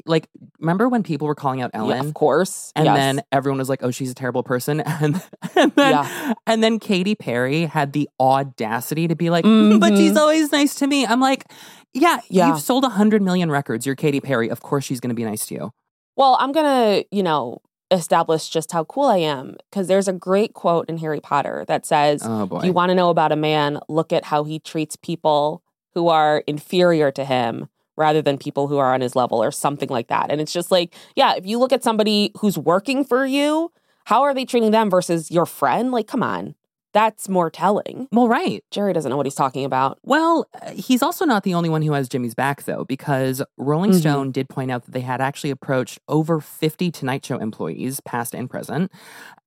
like 0.07 0.27
remember 0.59 0.89
when 0.89 1.03
people 1.03 1.27
were 1.27 1.35
calling 1.35 1.61
out 1.61 1.69
Yeah, 1.71 1.79
Ellen 1.81 1.99
of 2.07 2.13
course. 2.15 2.71
and 2.75 2.85
Yes. 2.85 2.95
then 2.95 3.21
everyone 3.31 3.59
was 3.59 3.69
like, 3.69 3.83
"Oh, 3.83 3.91
she's 3.91 4.09
a 4.09 4.15
terrible 4.15 4.41
person," 4.41 4.79
and 4.85 5.21
and 5.55 5.71
then 5.75 5.91
Yeah. 5.91 6.33
and 6.47 6.63
then 6.63 6.79
Katy 6.79 7.13
Perry 7.13 7.65
had 7.65 7.93
the 7.93 8.09
audacity 8.19 9.07
to 9.07 9.15
be 9.15 9.29
like, 9.29 9.45
"Mm, 9.45 9.79
"But 9.79 9.95
she's 9.95 10.17
always 10.17 10.51
nice 10.51 10.73
to 10.75 10.87
me." 10.87 11.05
I'm 11.05 11.19
like, 11.21 11.45
"Yeah, 11.93 12.21
Yeah. 12.27 12.47
you've 12.47 12.59
sold 12.59 12.83
a 12.85 12.89
hundred 12.89 13.21
million 13.21 13.51
records. 13.51 13.85
You're 13.85 13.93
Katy 13.95 14.19
Perry. 14.19 14.49
Of 14.49 14.61
course, 14.61 14.83
she's 14.83 14.99
going 14.99 15.09
to 15.09 15.15
be 15.15 15.23
nice 15.25 15.45
to 15.47 15.53
you." 15.53 15.71
Well, 16.15 16.37
I'm 16.39 16.51
going 16.51 16.65
to, 16.65 17.05
you 17.15 17.21
know, 17.21 17.59
establish 17.93 18.49
just 18.49 18.71
how 18.71 18.83
cool 18.85 19.05
I 19.05 19.17
am 19.17 19.57
because 19.69 19.87
there's 19.87 20.07
a 20.07 20.13
great 20.13 20.53
quote 20.53 20.89
in 20.89 20.97
Harry 20.97 21.19
Potter 21.19 21.65
that 21.67 21.85
says, 21.85 22.23
Oh 22.25 22.47
If 22.59 22.65
you 22.65 22.73
want 22.73 22.89
to 22.89 22.95
know 22.95 23.09
about 23.09 23.31
a 23.31 23.35
man, 23.35 23.79
look 23.87 24.11
at 24.13 24.25
how 24.25 24.43
he 24.43 24.59
treats 24.59 24.95
people 24.95 25.63
who 25.93 26.07
are 26.07 26.43
inferior 26.47 27.11
to 27.11 27.23
him 27.23 27.69
rather 27.95 28.21
than 28.21 28.37
people 28.37 28.67
who 28.67 28.77
are 28.77 28.93
on 28.93 29.01
his 29.01 29.15
level 29.15 29.43
or 29.43 29.51
something 29.51 29.89
like 29.89 30.07
that. 30.07 30.31
And 30.31 30.41
it's 30.41 30.53
just 30.53 30.71
like, 30.71 30.93
yeah, 31.15 31.35
if 31.35 31.45
you 31.45 31.59
look 31.59 31.71
at 31.71 31.83
somebody 31.83 32.31
who's 32.39 32.57
working 32.57 33.03
for 33.05 33.25
you, 33.25 33.71
how 34.05 34.23
are 34.23 34.33
they 34.33 34.45
treating 34.45 34.71
them 34.71 34.89
versus 34.89 35.29
your 35.29 35.45
friend? 35.45 35.91
Like, 35.91 36.07
come 36.07 36.23
on. 36.23 36.55
That's 36.93 37.27
more 37.27 37.49
telling. 37.49 38.07
well, 38.11 38.27
right. 38.27 38.63
Jerry 38.71 38.93
doesn't 38.93 39.09
know 39.09 39.17
what 39.17 39.25
he's 39.25 39.35
talking 39.35 39.65
about. 39.65 39.97
Well, 40.03 40.45
uh, 40.61 40.71
he's 40.71 41.01
also 41.01 41.25
not 41.25 41.43
the 41.43 41.53
only 41.55 41.69
one 41.69 41.81
who 41.81 41.93
has 41.93 42.07
Jimmy's 42.07 42.35
back, 42.35 42.63
though, 42.63 42.85
because 42.85 43.41
Rolling 43.57 43.91
Mhm. 43.91 43.99
Stone 43.99 44.31
did 44.31 44.47
point 44.47 44.69
out 44.71 44.85
that 44.85 44.91
they 44.91 45.01
had 45.01 45.19
actually 45.19 45.49
approached 45.49 45.99
over 46.07 46.39
50 46.39 46.91
Tonight 46.91 47.25
Show 47.25 47.37
employees, 47.37 47.99
past 48.01 48.35
and 48.35 48.49
present, 48.49 48.91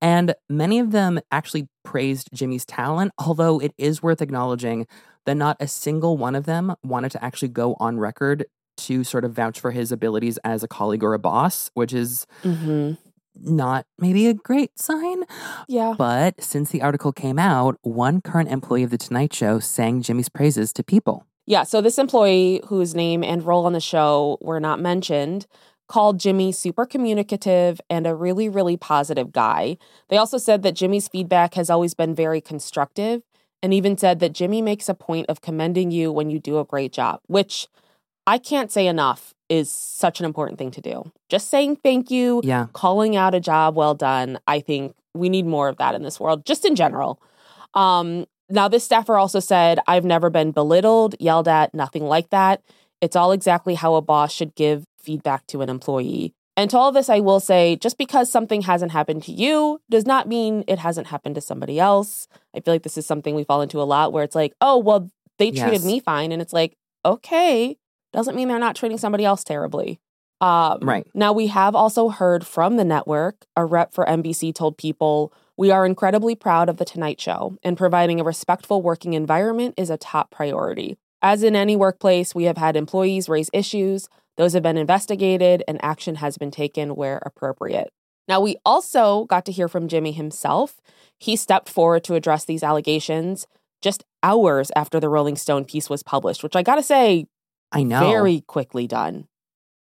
and 0.00 0.34
many 0.48 0.78
of 0.78 0.90
them 0.90 1.20
actually 1.30 1.68
praised 1.84 2.28
Jimmy's 2.34 2.64
talent, 2.66 3.12
although 3.18 3.60
it 3.60 3.72
is 3.78 4.02
worth 4.02 4.20
acknowledging 4.20 4.86
that 5.24 5.36
not 5.36 5.56
a 5.60 5.68
single 5.68 6.16
one 6.16 6.34
of 6.34 6.44
them 6.46 6.74
wanted 6.84 7.10
to 7.12 7.24
actually 7.24 7.48
go 7.48 7.76
on 7.80 7.98
record 7.98 8.46
to 8.76 9.02
sort 9.04 9.24
of 9.24 9.32
vouch 9.32 9.58
for 9.58 9.70
his 9.70 9.90
abilities 9.90 10.38
as 10.44 10.62
a 10.62 10.68
colleague 10.68 11.02
or 11.02 11.14
a 11.14 11.18
boss, 11.18 11.70
which 11.74 11.92
is 11.94 12.26
Mm-hmm. 12.42 12.94
Not 13.40 13.86
maybe 13.98 14.26
a 14.26 14.34
great 14.34 14.78
sign. 14.78 15.24
Yeah. 15.68 15.94
But 15.96 16.42
since 16.42 16.70
the 16.70 16.82
article 16.82 17.12
came 17.12 17.38
out, 17.38 17.78
one 17.82 18.20
current 18.20 18.50
employee 18.50 18.82
of 18.82 18.90
The 18.90 18.98
Tonight 18.98 19.32
Show 19.34 19.58
sang 19.58 20.02
Jimmy's 20.02 20.28
praises 20.28 20.72
to 20.74 20.82
people. 20.82 21.26
Yeah, 21.46 21.62
so 21.62 21.80
this 21.80 21.98
employee 21.98 22.60
whose 22.66 22.94
name 22.94 23.22
and 23.22 23.42
role 23.44 23.66
on 23.66 23.72
the 23.72 23.80
show 23.80 24.36
were 24.40 24.58
not 24.58 24.80
mentioned 24.80 25.46
called 25.88 26.18
Jimmy 26.18 26.50
super 26.50 26.84
communicative 26.84 27.80
and 27.88 28.06
a 28.06 28.14
really, 28.14 28.48
really 28.48 28.76
positive 28.76 29.32
guy. 29.32 29.78
They 30.08 30.16
also 30.16 30.38
said 30.38 30.62
that 30.62 30.74
Jimmy's 30.74 31.08
feedback 31.08 31.54
has 31.54 31.70
always 31.70 31.94
been 31.94 32.14
very 32.14 32.40
constructive 32.40 33.22
and 33.62 33.72
even 33.72 33.96
said 33.96 34.18
that 34.20 34.32
Jimmy 34.32 34.60
makes 34.60 34.88
a 34.88 34.94
point 34.94 35.26
of 35.28 35.40
commending 35.40 35.90
you 35.90 36.10
when 36.10 36.30
you 36.30 36.38
do 36.40 36.58
a 36.58 36.64
great 36.64 36.92
job, 36.92 37.20
which 37.26 37.68
I 38.26 38.38
can't 38.38 38.70
say 38.72 38.86
enough 38.86 39.34
is 39.48 39.70
such 39.70 40.18
an 40.20 40.26
important 40.26 40.58
thing 40.58 40.70
to 40.72 40.80
do. 40.80 41.10
Just 41.28 41.48
saying 41.50 41.76
thank 41.76 42.10
you, 42.10 42.40
Yeah. 42.44 42.66
calling 42.72 43.14
out 43.16 43.34
a 43.34 43.40
job 43.40 43.76
well 43.76 43.94
done. 43.94 44.38
I 44.46 44.60
think 44.60 44.94
we 45.14 45.28
need 45.28 45.46
more 45.46 45.68
of 45.68 45.76
that 45.78 45.94
in 45.94 46.02
this 46.02 46.18
world, 46.18 46.44
just 46.44 46.64
in 46.64 46.74
general. 46.74 47.20
Um, 47.74 48.26
now, 48.48 48.68
this 48.68 48.84
staffer 48.84 49.16
also 49.16 49.40
said, 49.40 49.78
I've 49.86 50.04
never 50.04 50.30
been 50.30 50.50
belittled, 50.52 51.14
yelled 51.20 51.48
at, 51.48 51.74
nothing 51.74 52.04
like 52.04 52.30
that. 52.30 52.62
It's 53.00 53.16
all 53.16 53.32
exactly 53.32 53.74
how 53.74 53.94
a 53.94 54.02
boss 54.02 54.32
should 54.32 54.54
give 54.54 54.84
feedback 54.98 55.46
to 55.48 55.62
an 55.62 55.68
employee. 55.68 56.32
And 56.56 56.70
to 56.70 56.78
all 56.78 56.88
of 56.88 56.94
this, 56.94 57.10
I 57.10 57.20
will 57.20 57.40
say 57.40 57.76
just 57.76 57.98
because 57.98 58.30
something 58.30 58.62
hasn't 58.62 58.92
happened 58.92 59.22
to 59.24 59.32
you 59.32 59.80
does 59.90 60.06
not 60.06 60.26
mean 60.26 60.64
it 60.66 60.78
hasn't 60.78 61.08
happened 61.08 61.34
to 61.34 61.40
somebody 61.40 61.78
else. 61.78 62.28
I 62.54 62.60
feel 62.60 62.72
like 62.74 62.82
this 62.82 62.96
is 62.96 63.04
something 63.04 63.34
we 63.34 63.44
fall 63.44 63.60
into 63.62 63.80
a 63.80 63.84
lot 63.84 64.12
where 64.12 64.24
it's 64.24 64.34
like, 64.34 64.54
oh, 64.60 64.78
well, 64.78 65.10
they 65.38 65.50
treated 65.50 65.82
Yes. 65.82 65.84
me 65.84 66.00
fine. 66.00 66.32
And 66.32 66.40
it's 66.40 66.54
like, 66.54 66.74
okay, 67.04 67.76
doesn't 68.16 68.34
mean 68.34 68.48
they're 68.48 68.58
not 68.58 68.74
treating 68.74 68.96
somebody 68.98 69.26
else 69.26 69.44
terribly. 69.44 70.00
Um, 70.40 70.78
Right. 70.80 71.06
Now, 71.14 71.32
we 71.32 71.48
have 71.48 71.74
also 71.74 72.08
heard 72.08 72.46
from 72.46 72.76
the 72.76 72.84
network. 72.84 73.44
A 73.56 73.64
rep 73.64 73.92
for 73.92 74.06
NBC 74.06 74.54
told 74.54 74.78
people, 74.78 75.32
We 75.56 75.70
are 75.70 75.84
incredibly 75.84 76.34
proud 76.34 76.68
of 76.70 76.78
The 76.78 76.84
Tonight 76.86 77.20
Show, 77.20 77.56
and 77.62 77.76
providing 77.76 78.18
a 78.18 78.24
respectful 78.24 78.80
working 78.80 79.12
environment 79.12 79.74
is 79.76 79.90
a 79.90 79.98
top 79.98 80.30
priority. 80.30 80.96
As 81.20 81.42
in 81.42 81.54
any 81.54 81.76
workplace, 81.76 82.34
we 82.34 82.44
have 82.44 82.56
had 82.56 82.74
employees 82.74 83.28
raise 83.28 83.50
issues, 83.52 84.08
those 84.38 84.54
have 84.54 84.62
been 84.62 84.78
investigated, 84.78 85.62
and 85.68 85.82
action 85.82 86.16
has 86.16 86.38
been 86.38 86.50
taken 86.50 86.94
where 86.94 87.22
appropriate. 87.24 87.90
Now, 88.28 88.40
we 88.40 88.56
also 88.64 89.24
got 89.26 89.44
to 89.46 89.52
hear 89.52 89.68
from 89.68 89.88
Jimmy 89.88 90.12
himself. 90.12 90.80
He 91.18 91.36
stepped 91.36 91.68
forward 91.68 92.02
to 92.04 92.14
address 92.14 92.44
these 92.44 92.62
allegations 92.62 93.46
just 93.82 94.04
hours 94.22 94.70
after 94.74 94.98
the 94.98 95.08
Rolling 95.08 95.36
Stone 95.36 95.66
piece 95.66 95.88
was 95.90 96.02
published, 96.02 96.42
which 96.42 96.56
I 96.56 96.62
gotta 96.62 96.82
say, 96.82 97.26
I 97.76 97.82
know. 97.82 98.00
very 98.00 98.40
quickly 98.40 98.86
done. 98.86 99.28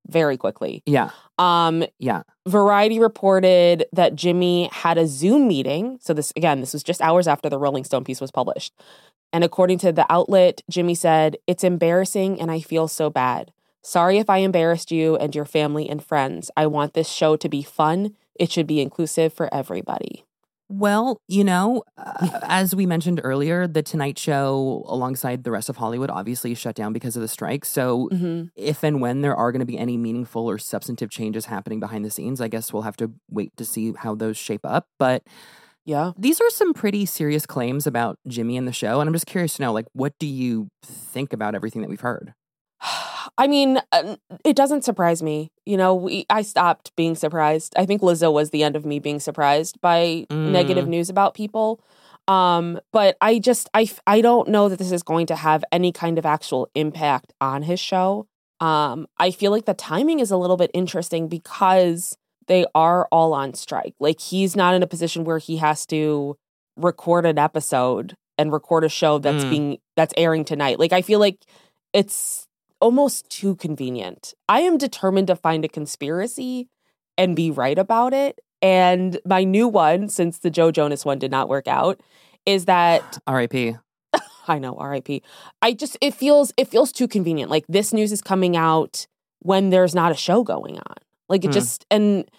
Very 0.07 0.35
quickly. 0.37 0.83
Yeah. 0.85 1.11
Um, 1.37 1.85
Yeah. 1.97 2.23
Variety 2.47 2.99
reported 2.99 3.85
that 3.93 4.15
Jimmy 4.15 4.69
had 4.73 4.97
a 4.97 5.07
Zoom 5.07 5.47
meeting. 5.47 5.97
So, 6.01 6.13
this 6.13 6.33
again, 6.35 6.59
this 6.59 6.73
was 6.73 6.83
just 6.83 7.01
hours 7.01 7.27
after 7.27 7.49
the 7.49 7.57
Rolling 7.57 7.85
Stone 7.85 8.03
piece 8.03 8.19
was 8.19 8.31
published. 8.31 8.73
And 9.31 9.43
according 9.43 9.79
to 9.79 9.91
the 9.93 10.05
outlet, 10.11 10.61
Jimmy 10.69 10.93
said, 10.93 11.37
It's 11.47 11.63
embarrassing 11.63 12.39
and 12.41 12.51
I 12.51 12.59
feel 12.59 12.87
so 12.87 13.09
bad. 13.09 13.51
Sorry 13.81 14.17
if 14.17 14.29
I 14.29 14.37
embarrassed 14.39 14.91
you 14.91 15.15
and 15.17 15.33
your 15.33 15.45
family 15.45 15.89
and 15.89 16.03
friends. 16.03 16.51
I 16.55 16.67
want 16.67 16.93
this 16.93 17.09
show 17.09 17.35
to 17.37 17.49
be 17.49 17.63
fun. 17.63 18.15
It 18.35 18.51
should 18.51 18.67
be 18.67 18.81
inclusive 18.81 19.33
for 19.33 19.53
everybody. 19.53 20.25
Well, 20.75 21.21
you 21.27 21.43
know, 21.43 21.83
uh, 21.97 22.39
as 22.43 22.73
we 22.75 22.87
mentioned 22.87 23.21
earlier, 23.23 23.67
The 23.67 23.83
Tonight 23.83 24.17
Show, 24.17 24.83
alongside 24.87 25.43
the 25.43 25.51
rest 25.51 25.69
of 25.69 25.77
Hollywood, 25.77 26.09
obviously 26.09 26.55
shut 26.55 26.73
down 26.73 26.93
because 26.93 27.15
of 27.15 27.21
the 27.21 27.27
strike. 27.27 27.63
So, 27.63 28.09
Mm-hmm. 28.11 28.45
if 28.55 28.83
and 28.83 28.99
when 28.99 29.21
there 29.21 29.35
are 29.35 29.51
going 29.51 29.59
to 29.59 29.67
be 29.67 29.77
any 29.77 29.97
meaningful 29.97 30.49
or 30.49 30.57
substantive 30.57 31.11
changes 31.11 31.45
happening 31.45 31.79
behind 31.79 32.03
the 32.03 32.09
scenes, 32.09 32.41
I 32.41 32.47
guess 32.47 32.73
we'll 32.73 32.81
have 32.81 32.97
to 32.97 33.11
wait 33.29 33.55
to 33.57 33.65
see 33.65 33.93
how 33.95 34.15
those 34.15 34.35
shape 34.35 34.65
up. 34.65 34.87
But 34.97 35.21
Yeah. 35.85 36.13
these 36.17 36.41
are 36.41 36.49
some 36.49 36.73
pretty 36.73 37.05
serious 37.05 37.45
claims 37.45 37.85
about 37.85 38.17
Jimmy 38.27 38.57
and 38.57 38.67
the 38.67 38.71
show. 38.73 38.99
And 38.99 39.07
I'm 39.07 39.13
just 39.13 39.27
curious 39.27 39.55
to 39.57 39.61
know, 39.61 39.73
like, 39.73 39.85
what 39.93 40.13
do 40.19 40.25
you 40.25 40.69
think 40.83 41.33
about 41.33 41.53
everything 41.53 41.83
that 41.83 41.89
we've 41.89 42.01
heard? 42.01 42.33
I 43.37 43.47
mean, 43.47 43.79
uh, 43.91 44.15
it 44.43 44.55
doesn't 44.55 44.83
surprise 44.83 45.21
me. 45.23 45.51
You 45.65 45.77
know, 45.77 45.93
we, 45.95 46.25
I 46.29 46.41
stopped 46.41 46.95
being 46.95 47.15
surprised. 47.15 47.73
I 47.77 47.85
think 47.85 48.01
Lizzo 48.01 48.31
was 48.33 48.49
the 48.51 48.63
end 48.63 48.75
of 48.75 48.85
me 48.85 48.99
being 48.99 49.19
surprised 49.19 49.79
by 49.81 50.25
Mm. 50.29 50.51
negative 50.51 50.87
news 50.87 51.09
about 51.09 51.33
people. 51.33 51.79
Um, 52.27 52.79
but 52.93 53.17
I 53.21 53.39
just 53.39 53.69
I 53.73 53.89
I 54.07 54.21
don't 54.21 54.47
know 54.47 54.69
that 54.69 54.79
this 54.79 54.91
is 54.91 55.03
going 55.03 55.25
to 55.27 55.35
have 55.35 55.63
any 55.71 55.91
kind 55.91 56.17
of 56.17 56.25
actual 56.25 56.69
impact 56.73 57.33
on 57.41 57.63
his 57.63 57.79
show. 57.79 58.27
Um, 58.61 59.07
I 59.17 59.31
feel 59.31 59.51
like 59.51 59.65
the 59.65 59.73
timing 59.73 60.19
is 60.19 60.31
a 60.31 60.37
little 60.37 60.55
bit 60.55 60.71
interesting 60.73 61.27
because 61.27 62.17
they 62.47 62.65
are 62.73 63.07
all 63.11 63.33
on 63.33 63.53
strike. 63.55 63.93
Like 63.99 64.19
he's 64.21 64.55
not 64.55 64.73
in 64.73 64.83
a 64.83 64.87
position 64.87 65.25
where 65.25 65.37
he 65.37 65.57
has 65.57 65.85
to 65.87 66.37
record 66.77 67.25
an 67.25 67.37
episode 67.37 68.15
and 68.37 68.51
record 68.53 68.83
a 68.85 68.89
show 68.89 69.17
that's 69.19 69.43
Mm. 69.43 69.49
being 69.49 69.77
that's 69.97 70.13
airing 70.17 70.45
tonight. 70.45 70.79
Like 70.79 70.93
I 70.93 71.01
feel 71.01 71.19
like 71.19 71.39
it's 71.93 72.47
almost 72.83 73.29
too 73.29 73.55
convenient. 73.55 74.33
I 74.49 74.59
am 74.59 74.77
determined 74.77 75.27
to 75.27 75.37
find 75.37 75.63
a 75.63 75.69
conspiracy 75.69 76.67
and 77.17 77.33
be 77.33 77.49
right 77.49 77.79
about 77.79 78.13
it. 78.13 78.41
And 78.61 79.19
my 79.25 79.45
new 79.45 79.69
one, 79.69 80.09
since 80.09 80.39
the 80.39 80.49
Joe 80.49 80.69
Jonas 80.69 81.05
one 81.05 81.17
did 81.17 81.31
not 81.31 81.47
work 81.47 81.65
out, 81.67 82.01
is 82.45 82.65
that 82.65 83.17
R.I.P. 83.27 83.77
I 84.47 84.59
know, 84.59 84.75
RIP. 84.75 85.23
I 85.61 85.71
just 85.71 85.97
it 86.01 86.13
feels 86.13 86.53
it 86.57 86.67
feels 86.67 86.91
too 86.91 87.07
convenient. 87.07 87.49
Like 87.49 87.63
this 87.69 87.93
news 87.93 88.11
is 88.11 88.21
coming 88.21 88.57
out 88.57 89.07
when 89.39 89.69
there's 89.69 89.95
not 89.95 90.11
a 90.11 90.15
show 90.15 90.43
going 90.43 90.77
on. 90.77 90.95
Like 91.29 91.45
it 91.45 91.47
Hmm. 91.47 91.53
just 91.53 91.85
and 91.89 92.29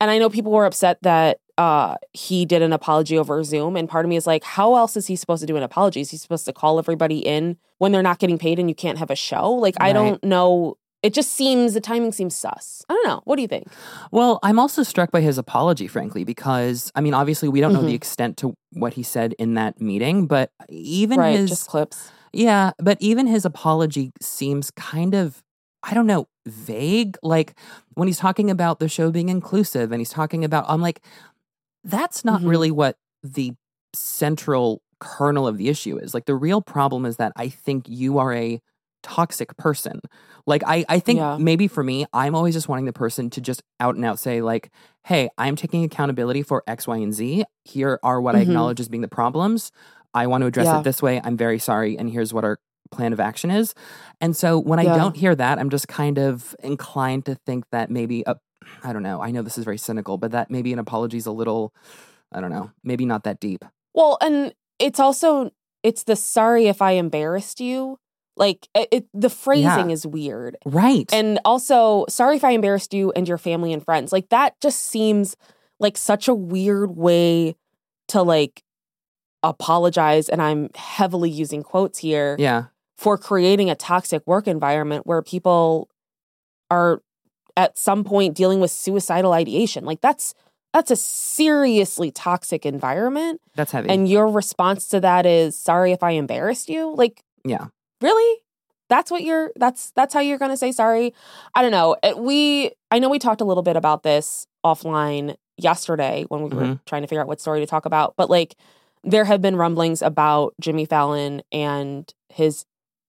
and 0.00 0.10
I 0.10 0.18
know 0.18 0.28
people 0.28 0.52
were 0.52 0.66
upset 0.66 0.98
that 1.00 1.38
uh 1.58 1.96
he 2.12 2.44
did 2.44 2.62
an 2.62 2.72
apology 2.72 3.16
over 3.16 3.42
Zoom 3.44 3.76
and 3.76 3.88
part 3.88 4.04
of 4.04 4.08
me 4.08 4.16
is 4.16 4.26
like 4.26 4.42
how 4.44 4.74
else 4.76 4.96
is 4.96 5.06
he 5.06 5.16
supposed 5.16 5.40
to 5.40 5.46
do 5.46 5.56
an 5.56 5.62
apology? 5.62 6.00
Is 6.00 6.10
he 6.10 6.16
supposed 6.16 6.44
to 6.46 6.52
call 6.52 6.78
everybody 6.78 7.18
in 7.18 7.56
when 7.78 7.92
they're 7.92 8.02
not 8.02 8.18
getting 8.18 8.38
paid 8.38 8.58
and 8.58 8.68
you 8.68 8.74
can't 8.74 8.98
have 8.98 9.10
a 9.10 9.16
show? 9.16 9.50
Like 9.52 9.74
I 9.80 9.92
don't 9.92 10.22
know. 10.24 10.76
It 11.02 11.12
just 11.12 11.32
seems 11.34 11.74
the 11.74 11.82
timing 11.82 12.12
seems 12.12 12.34
sus. 12.34 12.82
I 12.88 12.94
don't 12.94 13.06
know. 13.06 13.20
What 13.24 13.36
do 13.36 13.42
you 13.42 13.48
think? 13.48 13.68
Well, 14.10 14.38
I'm 14.42 14.58
also 14.58 14.82
struck 14.82 15.10
by 15.12 15.20
his 15.20 15.36
apology, 15.36 15.86
frankly, 15.86 16.24
because 16.24 16.90
I 16.94 17.02
mean, 17.02 17.12
obviously, 17.12 17.48
we 17.50 17.60
don't 17.60 17.74
know 17.74 17.82
Mhm. 17.82 17.88
the 17.88 17.94
extent 17.94 18.38
to 18.38 18.54
what 18.72 18.94
he 18.94 19.02
said 19.02 19.34
in 19.38 19.52
that 19.54 19.80
meeting, 19.82 20.26
but 20.26 20.50
even 20.70 21.20
right, 21.20 21.36
his 21.38 21.50
just 21.50 21.68
clips. 21.68 22.10
Yeah, 22.32 22.70
but 22.78 22.96
even 23.00 23.26
his 23.26 23.44
apology 23.44 24.12
seems 24.22 24.70
kind 24.72 25.14
of, 25.14 25.42
I 25.82 25.92
don't 25.92 26.06
know, 26.06 26.26
vague. 26.46 27.18
Like 27.22 27.54
when 27.96 28.08
he's 28.08 28.18
talking 28.18 28.50
about 28.50 28.78
the 28.80 28.88
show 28.88 29.10
being 29.10 29.28
inclusive 29.28 29.92
and 29.92 30.00
he's 30.00 30.08
talking 30.10 30.42
about, 30.42 30.64
I'm 30.68 30.80
like, 30.80 31.02
that's 31.84 32.24
not 32.24 32.40
Mhm. 32.42 32.48
really 32.48 32.70
what 32.70 32.96
the 33.22 33.52
central 33.94 34.82
kernel 35.00 35.46
of 35.46 35.58
the 35.58 35.68
issue 35.68 35.98
is. 35.98 36.14
Like 36.14 36.24
the 36.26 36.34
real 36.34 36.60
problem 36.62 37.04
is 37.06 37.16
that 37.18 37.32
I 37.36 37.48
think 37.48 37.88
you 37.88 38.18
are 38.18 38.32
a 38.32 38.60
toxic 39.02 39.54
person. 39.58 40.00
Like 40.46 40.62
I, 40.66 40.84
I 40.88 40.98
think 40.98 41.18
Yeah. 41.18 41.36
maybe 41.38 41.68
for 41.68 41.84
me, 41.84 42.06
I'm 42.12 42.34
always 42.34 42.54
just 42.54 42.68
wanting 42.68 42.86
the 42.86 42.92
person 42.92 43.28
to 43.30 43.40
just 43.40 43.62
out 43.80 43.96
and 43.96 44.04
out 44.04 44.18
say 44.18 44.40
like, 44.40 44.70
"Hey, 45.04 45.28
I'm 45.36 45.56
taking 45.56 45.84
accountability 45.84 46.42
for 46.42 46.62
X, 46.66 46.86
Y, 46.86 46.96
and 46.96 47.12
Z. 47.12 47.44
Here 47.64 47.98
are 48.02 48.20
what 48.20 48.34
I 48.34 48.38
Mhm. 48.40 48.42
acknowledge 48.48 48.80
as 48.80 48.88
being 48.88 49.02
the 49.02 49.08
problems. 49.08 49.70
I 50.14 50.26
want 50.26 50.40
to 50.42 50.46
address 50.46 50.66
Yeah. 50.66 50.80
it 50.80 50.84
this 50.84 51.02
way. 51.02 51.20
I'm 51.22 51.36
very 51.36 51.58
sorry, 51.58 51.98
and 51.98 52.08
here's 52.10 52.32
what 52.32 52.44
our 52.44 52.58
plan 52.90 53.12
of 53.12 53.20
action 53.20 53.50
is." 53.50 53.74
And 54.22 54.34
so 54.34 54.58
when 54.58 54.78
I 54.78 54.84
don't 54.84 55.16
hear 55.16 55.34
that, 55.34 55.58
I'm 55.58 55.68
just 55.70 55.86
kind 55.88 56.18
of 56.18 56.56
inclined 56.62 57.26
to 57.26 57.34
think 57.34 57.64
that 57.72 57.90
maybe 57.90 58.22
a, 58.26 58.36
I 58.82 58.92
don't 58.92 59.02
know. 59.02 59.20
I 59.22 59.30
know 59.30 59.42
this 59.42 59.58
is 59.58 59.64
very 59.64 59.78
cynical, 59.78 60.18
but 60.18 60.32
that 60.32 60.50
maybe 60.50 60.72
an 60.72 60.78
apology 60.78 61.16
is 61.16 61.26
a 61.26 61.32
little, 61.32 61.74
I 62.32 62.40
don't 62.40 62.50
know, 62.50 62.70
maybe 62.82 63.06
not 63.06 63.24
that 63.24 63.40
deep. 63.40 63.64
Well, 63.94 64.18
and 64.20 64.54
it's 64.78 65.00
also 65.00 65.50
it's 65.82 66.04
the 66.04 66.16
sorry 66.16 66.66
if 66.66 66.82
I 66.82 66.92
embarrassed 66.92 67.60
you. 67.60 67.98
Like 68.36 68.66
it, 68.74 68.88
it 68.90 69.06
the 69.14 69.30
phrasing 69.30 69.90
is 69.90 70.06
weird. 70.06 70.56
Right. 70.64 71.12
And 71.12 71.38
also, 71.44 72.04
sorry 72.08 72.36
if 72.36 72.44
I 72.44 72.50
embarrassed 72.50 72.92
you 72.92 73.12
and 73.12 73.28
your 73.28 73.38
family 73.38 73.72
and 73.72 73.84
friends. 73.84 74.12
Like 74.12 74.28
that 74.30 74.60
just 74.60 74.80
seems 74.80 75.36
like 75.78 75.96
such 75.96 76.26
a 76.26 76.34
weird 76.34 76.96
way 76.96 77.54
to 78.08 78.22
like 78.22 78.62
apologize 79.44 80.28
and 80.28 80.40
I'm 80.40 80.70
heavily 80.74 81.30
using 81.30 81.62
quotes 81.62 81.98
here 81.98 82.34
yeah. 82.38 82.64
for 82.96 83.18
creating 83.18 83.70
a 83.70 83.74
toxic 83.74 84.26
work 84.26 84.48
environment 84.48 85.06
where 85.06 85.22
people 85.22 85.90
are 86.70 87.02
at 87.56 87.76
some 87.78 88.04
point 88.04 88.34
dealing 88.34 88.60
with 88.60 88.70
suicidal 88.70 89.32
ideation. 89.32 89.84
Like 89.84 90.00
that's 90.00 90.34
that's 90.72 90.90
a 90.90 90.96
seriously 90.96 92.10
toxic 92.10 92.66
environment 92.66 93.40
That's 93.54 93.70
heavy. 93.72 93.88
and 93.90 94.08
your 94.08 94.26
response 94.28 94.88
to 94.88 95.00
that 95.00 95.24
is 95.26 95.56
sorry 95.56 95.92
if 95.92 96.02
I 96.02 96.10
embarrassed 96.12 96.68
you. 96.68 96.94
Like 96.94 97.22
yeah. 97.44 97.66
really 98.00 98.40
that's 98.88 99.10
what 99.10 99.22
you're 99.22 99.50
that's 99.56 99.92
that's 99.96 100.12
how 100.14 100.20
you're 100.20 100.38
going 100.38 100.50
to 100.50 100.56
say 100.58 100.70
sorry 100.70 101.14
i 101.54 101.62
don't 101.62 101.70
know 101.70 101.96
we 102.18 102.70
i 102.90 102.98
know 102.98 103.08
we 103.08 103.18
talked 103.18 103.40
a 103.40 103.44
little 103.44 103.62
bit 103.62 103.76
about 103.76 104.02
this 104.02 104.46
offline 104.64 105.36
yesterday 105.56 106.24
when 106.28 106.42
we 106.42 106.50
were 106.50 106.62
Mhm. 106.64 106.80
trying 106.84 107.00
to 107.02 107.08
figure 107.08 107.22
out 107.22 107.26
what 107.26 107.40
story 107.40 107.60
to 107.60 107.66
talk 107.66 107.86
about 107.86 108.14
but 108.18 108.28
like 108.28 108.56
there 109.02 109.24
have 109.24 109.40
been 109.40 109.56
rumblings 109.56 110.02
about 110.02 110.52
jimmy 110.60 110.84
fallon 110.84 111.40
and 111.50 112.12
his 112.28 112.66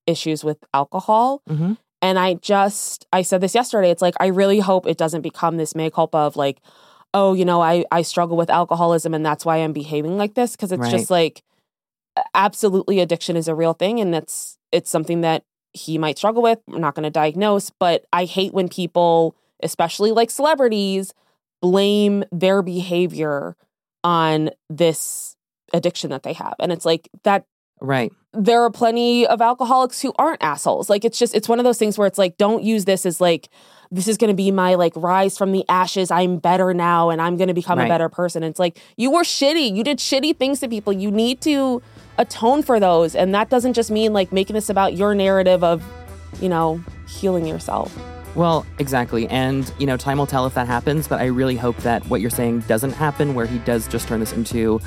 issues 0.08 0.44
with 0.46 0.58
alcohol 0.74 1.42
hmm 1.48 1.74
and 2.06 2.20
I 2.20 2.36
just, 2.36 3.08
I 3.12 3.24
said 3.24 3.42
this 3.42 3.56
yesterday. 3.56 3.90
It's 3.90 4.02
like, 4.04 4.14
I 4.20 4.28
really 4.28 4.60
hope 4.60 4.86
it 4.86 4.96
doesn't 4.96 5.24
become 5.24 5.58
this 5.58 5.74
mea 5.74 5.90
culpa 5.90 6.20
of 6.20 6.36
like, 6.36 6.60
oh, 7.16 7.34
you 7.34 7.46
know, 7.46 7.62
I 7.62 7.84
I 7.92 8.04
struggle 8.04 8.38
with 8.38 8.52
alcoholism 8.52 9.16
and 9.16 9.26
that's 9.26 9.44
why 9.44 9.58
I'm 9.58 9.74
behaving 9.74 10.16
like 10.16 10.36
this 10.36 10.52
because 10.52 10.72
it's 10.72 10.82
Right. 10.82 10.92
just 10.92 11.10
like 11.10 11.42
absolutely 12.36 13.00
addiction 13.00 13.36
is 13.36 13.48
a 13.48 13.56
real 13.56 13.74
thing 13.74 14.00
and 14.00 14.14
it's 14.14 14.60
it's 14.72 14.92
something 14.92 15.22
that 15.22 15.46
he 15.74 15.98
might 15.98 16.20
struggle 16.20 16.44
with. 16.44 16.60
I'm 16.72 16.80
not 16.80 16.94
going 16.94 17.06
to 17.06 17.10
diagnose, 17.10 17.72
but 17.72 18.06
I 18.14 18.26
hate 18.26 18.54
when 18.54 18.70
people, 18.70 19.36
especially 19.64 20.12
like 20.12 20.30
celebrities, 20.30 21.12
blame 21.60 22.24
their 22.32 22.62
behavior 22.62 23.56
on 24.04 24.52
this 24.70 25.36
addiction 25.74 26.12
that 26.12 26.22
they 26.22 26.34
have. 26.34 26.54
And 26.60 26.72
it's 26.72 26.86
like 26.86 27.10
that 27.24 27.46
Right. 27.82 28.12
there 28.34 28.62
are 28.64 28.70
plenty 28.72 29.26
of 29.28 29.42
alcoholics 29.42 30.02
who 30.02 30.14
aren't 30.18 30.42
assholes. 30.44 30.90
Like 30.90 31.06
it's 31.06 31.18
just 31.20 31.36
it's 31.36 31.48
one 31.50 31.60
of 31.60 31.66
those 31.66 31.78
things 31.78 31.98
where 31.98 32.08
it's 32.08 32.18
like 32.18 32.38
don't 32.38 32.64
use 32.64 32.86
this 32.86 33.06
as 33.06 33.22
like 33.22 33.50
this 33.92 34.08
is 34.08 34.18
going 34.18 34.30
to 34.30 34.36
be 34.36 34.50
my 34.52 34.76
like 34.76 34.94
rise 34.96 35.38
from 35.38 35.52
the 35.52 35.64
ashes. 35.70 36.10
I'm 36.12 36.38
better 36.40 36.74
now 36.74 37.10
and 37.12 37.22
I'm 37.22 37.38
going 37.38 37.48
to 37.50 37.54
become 37.54 37.78
Right. 37.80 37.86
a 37.86 37.90
better 37.90 38.10
person. 38.10 38.44
It's 38.44 38.60
like 38.60 38.78
you 38.98 39.12
were 39.12 39.22
shitty. 39.24 39.74
You 39.76 39.84
did 39.84 40.00
shitty 40.00 40.38
things 40.38 40.60
to 40.62 40.68
people. 40.68 40.92
You 40.92 41.12
need 41.12 41.40
to 41.42 41.82
atone 42.18 42.64
for 42.64 42.80
those 42.80 43.14
and 43.16 43.34
that 43.36 43.50
doesn't 43.50 43.74
just 43.74 43.92
mean 43.92 44.12
like 44.14 44.32
making 44.32 44.54
this 44.56 44.70
about 44.70 44.96
your 44.96 45.14
narrative 45.14 45.64
of, 45.64 45.84
you 46.42 46.50
know, 46.50 46.84
healing 47.08 47.46
yourself. 47.46 47.96
Well, 48.36 48.66
exactly. 48.80 49.28
And, 49.30 49.72
you 49.80 49.88
know, 49.88 49.96
time 49.96 50.18
will 50.18 50.28
tell 50.28 50.46
if 50.46 50.54
that 50.56 50.68
happens, 50.68 51.08
but 51.08 51.22
I 51.22 51.26
really 51.26 51.56
hope 51.56 51.78
that 51.78 52.06
what 52.08 52.20
you're 52.20 52.30
saying 52.30 52.62
doesn't 52.62 52.92
happen, 52.92 53.34
where 53.34 53.46
he 53.46 53.60
does 53.60 53.88
just 53.88 54.08
turn 54.08 54.20
this 54.20 54.34
into 54.34 54.82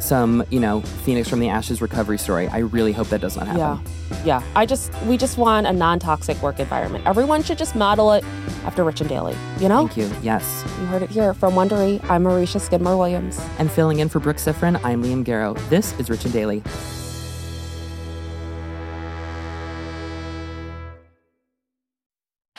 some, 0.00 0.42
you 0.50 0.58
know, 0.58 0.80
Phoenix 0.80 1.28
from 1.28 1.40
the 1.40 1.48
Ashes 1.48 1.82
recovery 1.82 2.16
story. 2.18 2.48
I 2.48 2.58
really 2.58 2.92
hope 2.92 3.08
that 3.08 3.20
does 3.20 3.36
not 3.36 3.46
happen. 3.46 3.60
Yeah. 3.60 4.24
Yeah. 4.24 4.42
I 4.56 4.64
just 4.64 4.92
we 5.02 5.16
just 5.16 5.36
want 5.36 5.66
a 5.66 5.72
non-toxic 5.72 6.40
work 6.42 6.58
environment. 6.58 7.06
Everyone 7.06 7.42
should 7.42 7.58
just 7.58 7.76
model 7.76 8.12
it 8.12 8.24
after 8.64 8.84
Rich 8.84 9.02
and 9.02 9.10
Daily, 9.10 9.36
you 9.60 9.68
know? 9.68 9.86
Thank 9.86 9.98
you. 9.98 10.10
Yes. 10.22 10.64
You 10.80 10.86
heard 10.86 11.02
it 11.02 11.10
here 11.10 11.34
from 11.34 11.54
Wondery. 11.54 12.02
I'm 12.08 12.24
Aricia 12.24 12.60
Skidmore 12.60 12.96
Williams. 12.96 13.38
And 13.58 13.70
filling 13.70 14.00
in 14.00 14.08
for 14.08 14.20
Brooke 14.20 14.38
Siffrinn, 14.38 14.82
I'm 14.82 15.02
Liam 15.02 15.24
Garrow. 15.24 15.54
This 15.68 15.98
is 15.98 16.08
Rich 16.08 16.24
and 16.24 16.32
Daily. 16.32 16.62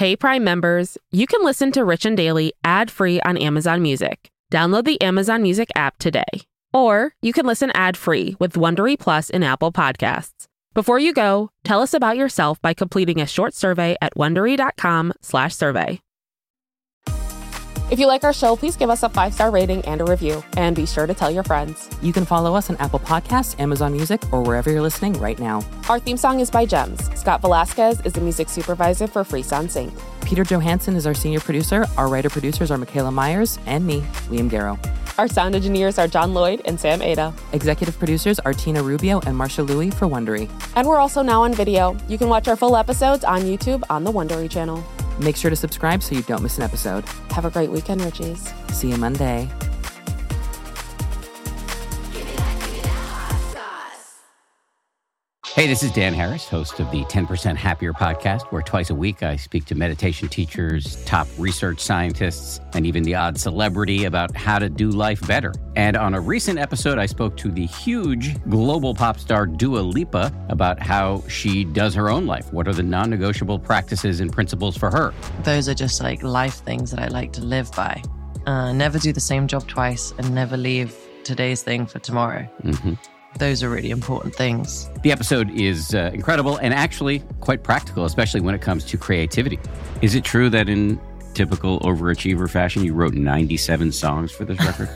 Hey 0.05 0.15
Prime 0.15 0.43
members, 0.43 0.99
you 1.11 1.25
can 1.25 1.43
listen 1.43 1.71
to 1.71 1.83
Rich 1.83 2.05
and 2.05 2.15
Daily 2.15 2.53
ad-free 2.63 3.21
on 3.21 3.37
Amazon 3.37 3.81
Music. 3.81 4.29
Download 4.53 4.85
the 4.85 5.01
Amazon 5.01 5.41
Music 5.41 5.71
app 5.75 5.97
today. 5.97 6.43
Or 6.71 7.15
you 7.23 7.33
can 7.33 7.47
listen 7.47 7.71
ad-free 7.71 8.35
with 8.39 8.53
Wondery 8.53 8.99
Plus 8.99 9.31
in 9.31 9.41
Apple 9.41 9.71
Podcasts. 9.71 10.45
Before 10.75 10.99
you 10.99 11.11
go, 11.11 11.49
tell 11.63 11.81
us 11.81 11.95
about 11.95 12.17
yourself 12.17 12.61
by 12.61 12.75
completing 12.75 13.19
a 13.19 13.25
short 13.25 13.55
survey 13.55 13.95
at 13.99 14.13
wondery.com/survey. 14.13 15.99
If 17.91 17.99
you 17.99 18.07
like 18.07 18.23
our 18.23 18.33
show, 18.33 18.55
please 18.55 18.75
give 18.75 18.89
us 18.89 19.03
a 19.03 19.09
five-star 19.09 19.51
rating 19.51 19.81
and 19.85 20.01
a 20.01 20.05
review, 20.05 20.43
and 20.57 20.75
be 20.75 20.87
sure 20.87 21.05
to 21.05 21.13
tell 21.13 21.29
your 21.29 21.43
friends. 21.43 21.87
You 22.01 22.11
can 22.11 22.25
follow 22.25 22.55
us 22.55 22.71
on 22.71 22.77
Apple 22.77 22.97
Podcasts, 22.97 23.59
Amazon 23.59 23.93
Music, 23.93 24.23
or 24.33 24.41
wherever 24.41 24.71
you're 24.71 24.81
listening 24.81 25.13
right 25.13 25.37
now. 25.37 25.61
Our 25.87 25.99
theme 25.99 26.17
song 26.17 26.39
is 26.39 26.49
by 26.49 26.65
Gems. 26.65 27.11
Scott 27.15 27.41
Velasquez 27.41 28.01
is 28.01 28.13
the 28.13 28.21
music 28.21 28.49
supervisor 28.49 29.05
for 29.05 29.23
Frisson 29.23 29.69
Sync. 29.69 29.93
Peter 30.21 30.43
Johansson 30.43 30.95
is 30.95 31.05
our 31.05 31.13
senior 31.13 31.39
producer. 31.39 31.85
Our 31.95 32.07
writer 32.07 32.29
producers 32.29 32.71
are 32.71 32.77
Michaela 32.79 33.11
Myers 33.11 33.59
and 33.67 33.85
me, 33.85 34.01
Liam 34.29 34.49
Garrow. 34.49 34.79
Our 35.19 35.27
sound 35.27 35.53
engineers 35.53 35.99
are 35.99 36.07
John 36.07 36.33
Lloyd 36.33 36.63
and 36.65 36.79
Sam 36.79 37.03
Ada. 37.03 37.33
Executive 37.53 37.97
producers 37.99 38.39
are 38.39 38.53
Tina 38.53 38.81
Rubio 38.81 39.21
and 39.27 39.37
Marshall 39.37 39.67
Lewy 39.67 39.93
for 39.93 40.07
Wondery. 40.07 40.49
And 40.75 40.87
we're 40.87 40.97
also 40.97 41.21
now 41.21 41.43
on 41.43 41.53
video. 41.53 41.95
You 42.09 42.17
can 42.17 42.29
watch 42.29 42.47
our 42.47 42.55
full 42.55 42.75
episodes 42.75 43.23
on 43.23 43.43
YouTube 43.43 43.83
on 43.91 44.03
the 44.03 44.11
Wondery 44.11 44.49
channel. 44.49 44.83
Make 45.19 45.35
sure 45.35 45.49
to 45.49 45.55
subscribe 45.55 46.03
so 46.03 46.15
you 46.15 46.23
don't 46.23 46.41
miss 46.41 46.57
an 46.57 46.63
episode. 46.63 47.05
Have 47.29 47.45
a 47.45 47.49
great 47.49 47.71
weekend, 47.71 48.01
Richies. 48.01 48.53
See 48.71 48.89
you 48.89 48.97
Monday. 48.97 49.49
Hey, 55.55 55.67
this 55.67 55.83
is 55.83 55.91
Dan 55.93 56.13
Harris, 56.13 56.49
host 56.49 56.81
of 56.81 56.91
the 56.91 57.05
10% 57.05 57.55
Happier 57.55 57.93
podcast, 57.93 58.41
where 58.51 58.61
twice 58.61 58.89
a 58.89 58.95
week 58.95 59.23
I 59.23 59.37
speak 59.37 59.63
to 59.67 59.75
meditation 59.75 60.27
teachers, 60.27 61.01
top 61.05 61.29
research 61.37 61.79
scientists, 61.79 62.59
and 62.73 62.85
even 62.85 63.03
the 63.03 63.15
odd 63.15 63.37
celebrity 63.37 64.03
about 64.03 64.35
how 64.35 64.59
to 64.59 64.67
do 64.67 64.89
life 64.89 65.25
better. 65.25 65.53
And 65.77 65.95
on 65.95 66.13
a 66.13 66.19
recent 66.19 66.59
episode, 66.59 66.97
I 66.99 67.05
spoke 67.05 67.37
to 67.37 67.51
the 67.51 67.65
huge 67.67 68.35
global 68.49 68.93
pop 68.93 69.17
star 69.17 69.45
Dua 69.47 69.79
Lipa 69.79 70.29
about 70.49 70.81
how 70.81 71.23
she 71.29 71.63
does 71.63 71.95
her 71.95 72.09
own 72.09 72.25
life. 72.25 72.51
What 72.51 72.67
are 72.67 72.73
the 72.73 72.83
non 72.83 73.09
negotiable 73.09 73.57
practices 73.57 74.19
and 74.19 74.33
principles 74.33 74.75
for 74.75 74.91
her? 74.91 75.13
those 75.43 75.69
are 75.69 75.73
just 75.73 76.01
like 76.03 76.21
life 76.21 76.55
things 76.65 76.91
that 76.91 76.99
I 76.99 77.07
like 77.07 77.31
to 77.31 77.41
live 77.41 77.71
by. 77.71 78.03
Uh, 78.45 78.73
never 78.73 78.99
do 78.99 79.13
the 79.13 79.21
same 79.21 79.47
job 79.47 79.65
twice 79.69 80.13
and 80.17 80.35
never 80.35 80.57
leave 80.57 80.93
today's 81.23 81.63
thing 81.63 81.85
for 81.85 81.99
tomorrow. 81.99 82.45
Mhm. 82.63 82.97
Those 83.37 83.63
are 83.63 83.69
really 83.69 83.91
important 83.91 84.33
things. 84.33 84.89
The 85.03 85.11
episode 85.11 85.51
is 85.51 85.93
uh, 85.93 86.11
incredible 86.13 86.57
and 86.57 86.73
actually 86.73 87.19
quite 87.41 87.63
practical, 87.63 88.05
especially 88.05 88.41
when 88.41 88.55
it 88.55 88.61
comes 88.61 88.85
to 88.85 88.97
creativity. 88.97 89.59
Is 90.01 90.15
it 90.15 90.23
true 90.23 90.49
that 90.51 90.69
in 90.69 90.99
typical 91.33 91.79
overachiever 91.81 92.49
fashion, 92.49 92.83
you 92.83 92.93
wrote 92.93 93.13
97 93.13 93.91
songs 93.91 94.31
for 94.31 94.45
this 94.45 94.57
record? 94.59 94.89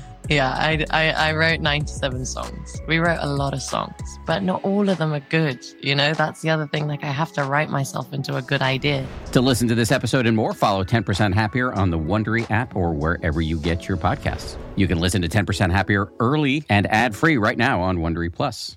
yeah, 0.28 0.50
I, 0.50 0.84
I, 0.90 1.10
I 1.10 1.32
wrote 1.32 1.60
97 1.60 2.26
songs. 2.26 2.80
We 2.88 2.98
wrote 2.98 3.18
a 3.20 3.28
lot 3.28 3.54
of 3.54 3.62
songs, 3.62 4.18
but 4.26 4.42
not 4.42 4.64
all 4.64 4.88
of 4.88 4.98
them 4.98 5.12
are 5.12 5.20
good. 5.20 5.64
You 5.80 5.94
know, 5.94 6.14
that's 6.14 6.42
the 6.42 6.50
other 6.50 6.66
thing. 6.66 6.88
Like, 6.88 7.04
I 7.04 7.12
have 7.12 7.32
to 7.34 7.44
write 7.44 7.70
myself 7.70 8.12
into 8.12 8.36
a 8.36 8.42
good 8.42 8.62
idea. 8.62 9.06
to 9.32 9.40
listen 9.40 9.68
to 9.68 9.74
this 9.74 9.92
episode 9.92 10.26
and 10.26 10.36
more, 10.36 10.52
follow 10.52 10.82
10% 10.84 11.34
Happier 11.34 11.72
on 11.72 11.90
the 11.90 11.98
Wondery 11.98 12.50
app 12.50 12.74
or 12.74 12.92
wherever 12.92 13.40
you 13.40 13.58
get 13.58 13.86
your 13.86 13.96
podcasts. 13.96 14.56
You 14.74 14.88
can 14.88 14.98
listen 14.98 15.22
to 15.22 15.28
10% 15.28 15.70
Happier 15.70 16.08
early 16.18 16.64
and 16.68 16.86
ad 16.88 17.14
free 17.14 17.36
right 17.36 17.56
now 17.56 17.80
on 17.80 17.98
Wondery 17.98 18.32
Plus. 18.32 18.74